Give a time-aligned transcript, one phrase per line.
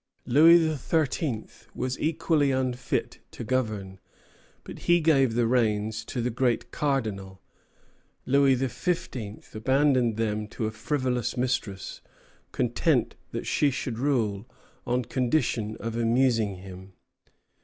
[0.25, 1.43] Louis XIII.
[1.75, 3.99] was equally unfit to govern;
[4.63, 7.39] but he gave the reins to the Great Cardinal.
[8.25, 9.39] Louis XV.
[9.53, 12.01] abandoned them to a frivolous mistress,
[12.51, 14.49] content that she should rule
[14.87, 16.93] on condition of amusing him.